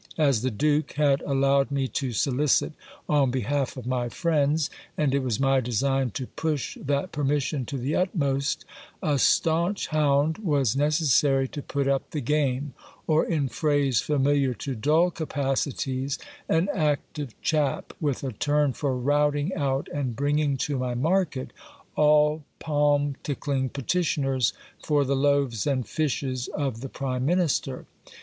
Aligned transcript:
As 0.17 0.41
the 0.41 0.49
duke 0.49 0.93
had 0.93 1.21
allowed 1.27 1.69
me 1.69 1.87
to 1.89 2.11
solicit 2.11 2.73
on 3.07 3.29
behalf 3.29 3.77
of 3.77 3.85
my 3.85 4.09
friends, 4.09 4.67
and 4.97 5.13
it 5.13 5.19
was 5.21 5.39
my 5.39 5.59
design 5.59 6.09
to 6.15 6.25
push 6.25 6.75
that 6.83 7.11
permission 7.11 7.65
to 7.67 7.77
the 7.77 7.95
utmost, 7.95 8.65
a 9.03 9.19
staunch 9.19 9.85
hound 9.89 10.39
was 10.39 10.75
necessary 10.75 11.47
to 11.49 11.61
put 11.61 11.87
up 11.87 12.09
the 12.09 12.19
game; 12.19 12.73
or 13.05 13.23
in 13.23 13.47
phrase 13.47 14.01
familiar 14.01 14.55
to 14.55 14.73
dull 14.73 15.11
capacities, 15.11 16.17
an 16.49 16.67
active 16.73 17.39
chap, 17.43 17.93
with 18.01 18.23
a 18.23 18.31
turn 18.31 18.73
for 18.73 18.97
routing 18.97 19.53
out 19.53 19.87
and 19.93 20.15
bringing 20.15 20.57
to 20.57 20.79
my 20.79 20.95
market 20.95 21.53
all 21.95 22.43
palm 22.57 23.17
tickling 23.21 23.69
petitioners 23.69 24.51
for 24.83 25.05
the 25.05 25.15
loaves 25.15 25.67
and 25.67 25.87
fishes 25.87 26.47
of 26.55 26.81
the 26.81 26.89
prime 26.89 27.23
minister. 27.23 27.85